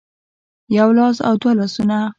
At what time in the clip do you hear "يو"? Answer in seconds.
0.77-0.89